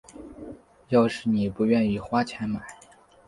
[0.89, 2.59] 要是妳不愿意花钱买